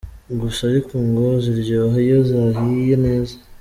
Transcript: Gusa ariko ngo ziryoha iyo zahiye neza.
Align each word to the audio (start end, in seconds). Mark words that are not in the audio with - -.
Gusa 0.41 0.61
ariko 0.71 0.93
ngo 1.07 1.27
ziryoha 1.43 1.97
iyo 2.05 2.19
zahiye 2.29 2.95
neza. 3.05 3.35